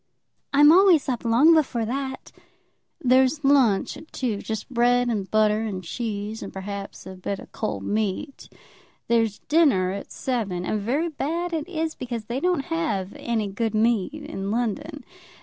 [0.51, 2.31] "I'm always up long before that."
[3.03, 7.51] "There's lunch at two, just bread and butter and cheese, and perhaps a bit of
[7.51, 8.49] cold meat.
[9.07, 13.75] There's dinner at seven; and very bad it is, because they don't have any good
[13.75, 15.03] meat in London.